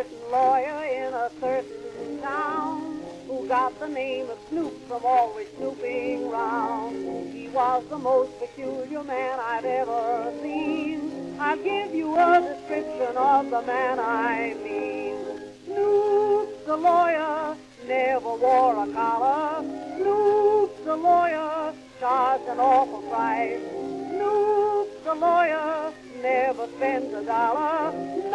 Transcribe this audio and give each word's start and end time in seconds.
certain 0.00 0.30
lawyer 0.32 0.84
in 0.84 1.12
a 1.12 1.30
certain 1.40 2.22
town 2.22 3.02
who 3.26 3.46
got 3.46 3.78
the 3.78 3.88
name 3.88 4.30
of 4.30 4.38
Snoop 4.48 4.72
from 4.88 5.04
always 5.04 5.46
snooping 5.58 6.30
round. 6.30 7.34
He 7.34 7.48
was 7.48 7.84
the 7.90 7.98
most 7.98 8.30
peculiar 8.38 9.04
man 9.04 9.38
I've 9.38 9.64
ever 9.66 10.32
seen. 10.40 11.36
I'll 11.38 11.56
give 11.58 11.94
you 11.94 12.16
a 12.16 12.40
description 12.40 13.14
of 13.14 13.50
the 13.50 13.62
man 13.62 14.00
I 14.00 14.56
mean. 14.64 15.18
Snoop, 15.66 16.64
the 16.64 16.76
lawyer, 16.76 17.56
never 17.86 18.34
wore 18.36 18.82
a 18.82 18.92
collar. 18.94 19.62
Snoop, 19.96 20.84
the 20.84 20.96
lawyer, 20.96 21.74
charged 21.98 22.48
an 22.48 22.58
awful 22.58 23.02
price. 23.10 23.60
Snoop, 24.08 25.04
the 25.04 25.14
lawyer, 25.14 25.92
never 26.22 26.66
spent 26.68 27.14
a 27.14 27.22
dollar. 27.22 28.29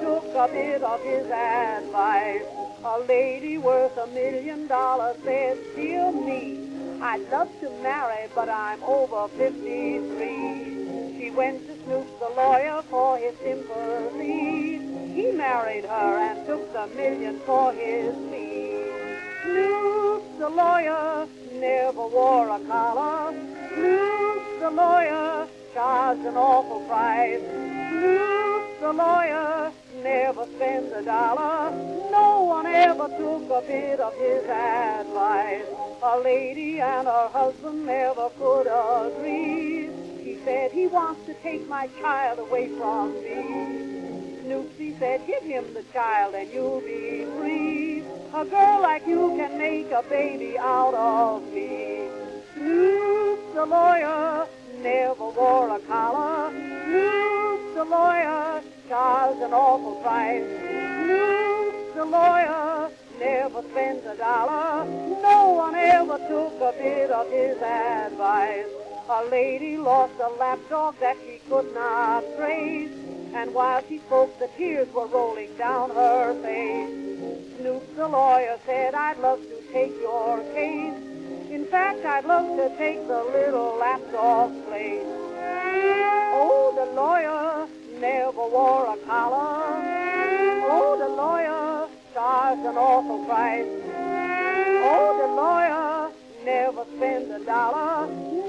Took 0.00 0.24
a 0.34 0.48
bit 0.48 0.82
of 0.82 1.00
his 1.02 1.26
advice. 1.26 2.42
A 2.84 2.98
lady 3.08 3.58
worth 3.58 3.96
a 3.96 4.06
million 4.08 4.66
dollars 4.66 5.16
said, 5.24 5.58
Dear 5.76 6.10
me, 6.12 6.58
I'd 7.00 7.30
love 7.30 7.48
to 7.60 7.70
marry, 7.82 8.28
but 8.34 8.48
I'm 8.48 8.82
over 8.82 9.28
53. 9.36 11.18
She 11.18 11.30
went 11.30 11.66
to 11.66 11.74
Snoop 11.84 12.18
the 12.18 12.28
lawyer 12.36 12.82
for 12.90 13.18
his 13.18 13.34
sympathy. 13.38 14.80
He 15.14 15.32
married 15.32 15.84
her 15.84 16.18
and 16.18 16.46
took 16.46 16.72
the 16.72 16.86
million 16.94 17.38
for 17.46 17.72
his 17.72 18.14
fee. 18.30 18.90
Snoop 19.42 20.38
the 20.38 20.48
lawyer 20.48 21.26
never 21.52 22.06
wore 22.08 22.48
a 22.48 22.58
collar. 22.66 23.32
Snoop 23.72 24.42
the 24.60 24.70
lawyer 24.70 25.46
charged 25.72 26.26
an 26.26 26.36
awful 26.36 26.80
price. 26.88 27.40
Snoop 27.40 28.33
the 28.84 28.92
lawyer 28.92 29.72
never 30.02 30.44
spends 30.56 30.92
a 30.92 31.02
dollar. 31.02 31.70
No 32.10 32.42
one 32.42 32.66
ever 32.66 33.08
took 33.16 33.48
a 33.50 33.62
bit 33.66 33.98
of 33.98 34.12
his 34.12 34.44
advice. 34.44 35.64
A 36.02 36.20
lady 36.22 36.82
and 36.82 37.06
her 37.06 37.28
husband 37.32 37.86
never 37.86 38.28
could 38.38 38.66
agree. 38.66 39.88
He 40.22 40.38
said 40.44 40.70
he 40.70 40.86
wants 40.86 41.24
to 41.24 41.32
take 41.42 41.66
my 41.66 41.86
child 41.98 42.40
away 42.40 42.68
from 42.76 43.14
me. 43.22 44.42
Snoopsy 44.42 44.96
said, 44.98 45.26
give 45.26 45.42
him 45.42 45.64
the 45.72 45.84
child 45.84 46.34
and 46.34 46.52
you'll 46.52 46.82
be 46.82 47.24
free. 47.38 48.04
A 48.34 48.44
girl 48.44 48.82
like 48.82 49.06
you 49.06 49.34
can 49.38 49.56
make 49.56 49.90
a 49.92 50.02
baby 50.10 50.58
out 50.58 50.92
of 50.92 51.42
me. 51.54 52.06
Snoop 52.52 53.54
the 53.54 53.64
lawyer 53.64 54.46
never 54.82 55.30
wore 55.30 55.74
a 55.74 55.80
collar. 55.80 56.50
Snoop 56.84 57.74
the 57.74 57.84
lawyer 57.84 58.62
charged 58.94 59.42
an 59.42 59.52
awful 59.52 59.96
price. 60.02 60.46
Snoop 61.02 61.94
the 61.96 62.04
lawyer 62.04 62.88
never 63.18 63.60
spends 63.72 64.06
a 64.06 64.16
dollar. 64.16 64.84
No 65.20 65.50
one 65.64 65.74
ever 65.74 66.16
took 66.28 66.54
a 66.60 66.72
bit 66.78 67.10
of 67.10 67.28
his 67.28 67.58
advice. 67.58 68.68
A 69.08 69.24
lady 69.32 69.76
lost 69.76 70.12
a 70.20 70.28
lapdog 70.38 70.94
that 71.00 71.16
she 71.26 71.40
could 71.50 71.74
not 71.74 72.22
trace. 72.36 72.92
And 73.34 73.52
while 73.52 73.82
she 73.88 73.98
spoke, 73.98 74.38
the 74.38 74.48
tears 74.56 74.86
were 74.94 75.08
rolling 75.08 75.52
down 75.56 75.90
her 75.90 76.32
face. 76.44 76.94
Snoop 77.58 77.96
the 77.96 78.06
lawyer 78.06 78.58
said, 78.64 78.94
I'd 78.94 79.18
love 79.18 79.40
to 79.40 79.58
take 79.72 79.94
your 80.00 80.38
case. 80.54 80.94
In 81.50 81.66
fact, 81.68 82.04
I'd 82.04 82.26
love 82.26 82.46
to 82.58 82.68
take 82.78 83.08
the 83.08 83.24
little 83.24 83.76
lapdog's 83.76 84.64
place. 84.68 85.02
Oh, 86.36 86.72
the 86.78 86.94
lawyer 86.94 87.66
never 88.04 88.46
wore 88.54 88.86
a 88.94 88.96
collar. 89.06 89.64
Oh, 90.76 90.92
the 91.02 91.08
lawyer 91.22 91.88
charged 92.12 92.66
an 92.70 92.76
awful 92.76 93.24
price. 93.24 93.72
Oh, 94.92 95.10
the 95.22 95.30
lawyer 95.42 96.12
never 96.44 96.84
spent 96.96 97.30
a 97.32 97.40
dollar. 97.46 98.06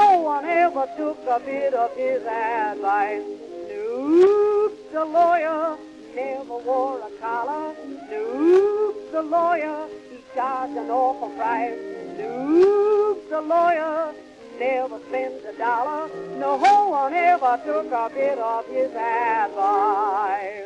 No 0.00 0.08
one 0.32 0.44
ever 0.46 0.88
took 0.96 1.20
a 1.28 1.38
bit 1.38 1.74
of 1.74 1.94
his 1.96 2.22
advice. 2.26 3.22
Snoop, 3.66 4.72
the 4.92 5.04
lawyer, 5.04 5.76
never 6.16 6.56
wore 6.68 6.98
a 7.08 7.10
collar. 7.20 7.74
Snoop, 8.08 9.12
the 9.12 9.22
lawyer, 9.22 9.86
he 10.10 10.18
charged 10.34 10.76
an 10.76 10.90
awful 10.90 11.30
price. 11.38 11.78
Snoop, 12.16 13.30
the 13.30 13.40
lawyer, 13.40 14.12
never 14.58 14.98
spent 15.08 15.44
a 15.44 15.52
dollar. 15.58 16.08
No 16.38 16.56
one 16.56 17.12
ever 17.12 17.60
took 17.64 17.92
a 17.92 18.10
bit 18.12 18.38
of 18.38 18.66
his 18.66 18.90
advice. 18.90 20.62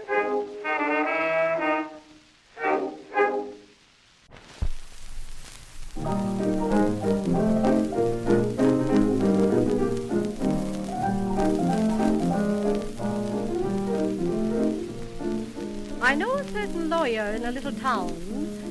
I 16.02 16.14
know 16.14 16.34
a 16.34 16.44
certain 16.52 16.90
lawyer 16.90 17.26
in 17.36 17.44
a 17.44 17.52
little 17.52 17.72
town 17.72 18.08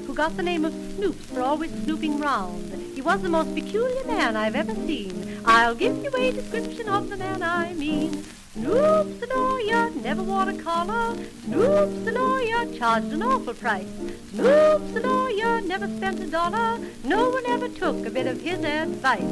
who 0.06 0.14
got 0.14 0.36
the 0.36 0.44
name 0.44 0.66
of 0.66 0.74
Snoop 0.96 1.16
for 1.16 1.42
always 1.42 1.72
snooping 1.84 2.20
round. 2.20 2.89
He 3.00 3.06
was 3.06 3.22
the 3.22 3.30
most 3.30 3.56
peculiar 3.56 4.04
man 4.04 4.36
I've 4.36 4.58
ever 4.58 4.76
seen. 4.76 5.40
I'll 5.46 5.74
give 5.74 6.04
you 6.04 6.12
a 6.18 6.32
description 6.34 6.90
of 6.90 7.10
the 7.10 7.16
man 7.16 7.42
I 7.42 7.74
mean. 7.74 8.26
Snoop's 8.52 9.22
the 9.22 9.28
lawyer, 9.34 9.90
never 9.92 10.22
wore 10.22 10.50
a 10.50 10.54
collar. 10.58 11.16
Snoop's 11.46 12.04
the 12.04 12.12
lawyer, 12.12 12.66
charged 12.78 13.14
an 13.14 13.24
awful 13.24 13.54
price. 13.54 13.88
Snoop's 14.32 14.92
the 14.92 15.00
lawyer, 15.00 15.62
never 15.62 15.88
spent 15.88 16.20
a 16.20 16.28
dollar. 16.28 16.78
No 17.06 17.30
one 17.30 17.46
ever 17.46 17.70
took 17.70 18.06
a 18.06 18.10
bit 18.10 18.28
of 18.28 18.42
his 18.42 18.62
advice. 18.66 19.24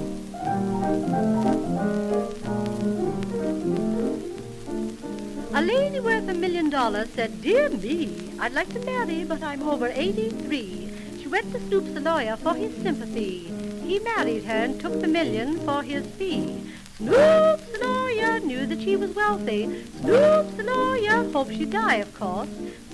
A 5.54 5.62
lady 5.62 6.00
worth 6.00 6.30
a 6.30 6.34
million 6.34 6.70
dollars 6.70 7.10
said, 7.10 7.42
Dear 7.42 7.68
me, 7.68 8.32
I'd 8.40 8.54
like 8.54 8.72
to 8.76 8.80
marry, 8.80 9.26
but 9.26 9.44
I'm 9.44 9.62
over 9.62 9.92
83. 9.94 10.88
She 11.28 11.32
went 11.32 11.52
to 11.52 11.60
Snoop's 11.60 12.00
lawyer 12.00 12.38
for 12.38 12.54
his 12.54 12.74
sympathy. 12.82 13.52
He 13.86 14.00
married 14.00 14.46
her 14.46 14.64
and 14.64 14.80
took 14.80 15.02
the 15.02 15.10
million 15.10 15.60
for 15.60 15.84
his 15.84 16.08
fee. 16.16 16.64
Snoop's 16.96 17.82
lawyer 17.84 18.40
knew 18.40 18.66
that 18.66 18.80
she 18.80 18.96
was 18.96 19.14
wealthy. 19.14 19.84
Snoop's 20.00 20.58
lawyer 20.64 21.30
hoped 21.34 21.52
she'd 21.52 21.72
die, 21.72 21.96
of 21.96 22.18
course. 22.18 22.48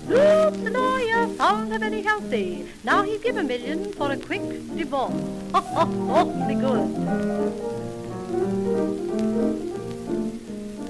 Snoop's 0.06 0.58
lawyer 0.58 1.28
found 1.28 1.70
her 1.70 1.78
very 1.78 2.02
healthy. 2.02 2.66
Now 2.82 3.04
he'd 3.04 3.22
give 3.22 3.36
a 3.36 3.44
million 3.44 3.92
for 3.92 4.10
a 4.10 4.16
quick 4.16 4.42
divorce. 4.76 5.14
Awfully 5.54 6.56
good. 6.56 6.90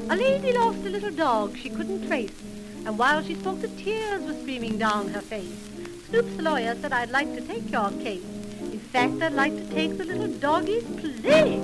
A 0.09 0.17
lady 0.17 0.53
lost 0.55 0.79
a 0.79 0.89
little 0.89 1.11
dog 1.11 1.59
she 1.59 1.69
couldn't 1.69 2.07
trace, 2.07 2.41
and 2.87 2.97
while 2.97 3.23
she 3.23 3.35
spoke 3.35 3.61
the 3.61 3.69
tears 3.69 4.23
were 4.23 4.41
streaming 4.41 4.79
down 4.79 5.09
her 5.09 5.21
face. 5.21 5.74
Snoop's 6.09 6.41
lawyer 6.41 6.75
said, 6.81 6.93
I'd 6.93 7.11
like 7.11 7.35
to 7.35 7.41
take 7.41 7.71
your 7.71 7.91
case. 7.91 8.23
In 8.61 8.79
fact, 8.79 9.23
I'd 9.23 9.33
like 9.33 9.57
to 9.57 9.75
take 9.75 9.97
the 9.99 10.05
little 10.05 10.29
doggie's 10.29 10.85
place. 11.01 11.63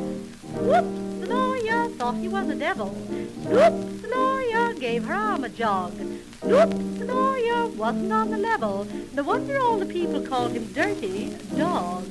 Whoops, 0.54 1.20
the 1.20 1.26
lawyer 1.28 1.88
thought 1.90 2.16
he 2.16 2.28
was 2.28 2.48
a 2.48 2.54
devil. 2.54 2.96
Snoops, 3.44 4.10
lawyer 4.10 4.74
gave 4.74 5.04
her 5.04 5.14
arm 5.14 5.44
a 5.44 5.48
jog. 5.48 5.92
Snoops, 6.41 7.06
lawyer 7.06 7.66
wasn't 7.66 8.12
on 8.12 8.30
the 8.30 8.38
level. 8.38 8.86
No 9.12 9.22
wonder 9.22 9.60
all 9.60 9.78
the 9.78 9.86
people 9.86 10.20
called 10.22 10.53
him 10.53 10.72
Dirty 10.72 11.36
Dog. 11.56 12.04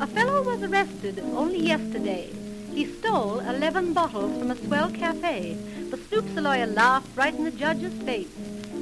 A 0.00 0.06
fellow 0.06 0.42
was 0.42 0.62
arrested 0.62 1.20
only 1.34 1.60
yesterday. 1.60 2.30
He 2.74 2.86
stole 2.86 3.40
11 3.40 3.92
bottles 3.92 4.38
from 4.38 4.50
a 4.50 4.56
swell 4.56 4.90
cafe. 4.90 5.56
The 5.90 5.96
Snoops 5.96 6.40
lawyer 6.40 6.66
laughed 6.66 7.08
right 7.16 7.34
in 7.34 7.44
the 7.44 7.50
judge's 7.50 7.94
face. 8.02 8.32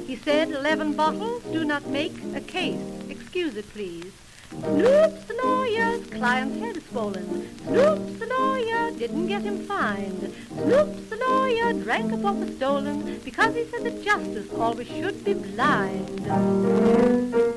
He 0.05 0.15
said, 0.15 0.51
11 0.51 0.93
bottles 0.93 1.43
do 1.51 1.65
not 1.65 1.87
make 1.87 2.13
a 2.35 2.41
case. 2.41 2.81
Excuse 3.09 3.55
it, 3.55 3.69
please. 3.73 4.11
Snoops 4.51 5.43
lawyer's 5.43 6.05
client's 6.07 6.59
head 6.59 6.83
swollen. 6.89 7.49
Snoops 7.65 8.29
lawyer 8.29 8.91
didn't 8.97 9.27
get 9.27 9.43
him 9.43 9.65
fined. 9.65 10.33
Snoops 10.53 11.19
lawyer 11.19 11.73
drank 11.73 12.13
up 12.13 12.19
what 12.19 12.35
was 12.35 12.55
stolen 12.55 13.19
because 13.23 13.55
he 13.55 13.65
said 13.65 13.83
that 13.83 14.03
justice 14.03 14.51
always 14.53 14.87
should 14.87 15.23
be 15.23 15.33
blind. 15.33 17.48